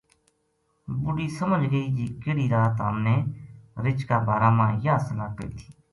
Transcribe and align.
بڈھی 1.03 1.27
سمجھ 1.39 1.65
گئی 1.71 1.85
جی 1.97 2.05
کِہڑی 2.21 2.45
رات 2.53 2.75
ہم 2.87 2.95
نے 3.05 3.15
رچھ 3.83 4.03
کا 4.09 4.17
بارہ 4.27 4.49
ما 4.57 4.67
یاہ 4.83 4.99
صلاح 5.07 5.31
کئی 5.37 5.51
تھی 5.57 5.67